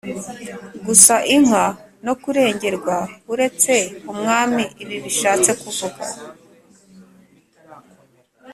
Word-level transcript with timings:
Gusa 0.85 1.15
inka 1.35 1.65
no 2.05 2.13
kurengerwa 2.21 2.97
uretse 3.33 3.73
umwami 4.11 4.63
ibi 4.83 4.97
bishatse 5.03 5.51
kuvuga 5.61 6.05